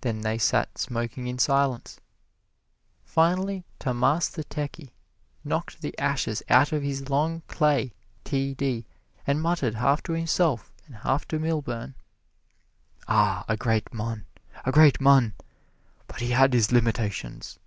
Then 0.00 0.22
they 0.22 0.38
sat 0.38 0.78
smoking 0.78 1.26
in 1.26 1.38
silence. 1.38 2.00
Finally, 3.04 3.66
Tammas 3.78 4.30
the 4.30 4.42
Techy 4.42 4.94
knocked 5.44 5.82
the 5.82 5.94
ashes 5.98 6.42
out 6.48 6.72
of 6.72 6.82
his 6.82 7.10
long 7.10 7.42
clay 7.46 7.92
t. 8.24 8.54
d. 8.54 8.86
and 9.26 9.42
muttered, 9.42 9.74
half 9.74 10.02
to 10.04 10.12
himself 10.14 10.72
and 10.86 10.96
half 10.96 11.28
to 11.28 11.38
Milburn, 11.38 11.94
"Ah, 13.06 13.44
a 13.48 13.56
great 13.58 13.92
mon, 13.92 14.24
a 14.64 14.72
great 14.72 14.98
mon 14.98 15.34
but 16.06 16.20
he 16.20 16.30
had 16.30 16.54
his 16.54 16.72
limitations!" 16.72 17.58